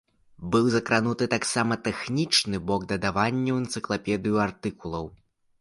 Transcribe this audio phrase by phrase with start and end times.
[0.53, 5.05] Быў закрануты таксама тэхнічны бок дадавання ў энцыклапедыю артыкулаў.